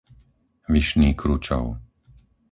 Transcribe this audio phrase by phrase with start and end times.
[0.73, 1.65] Vyšný Kručov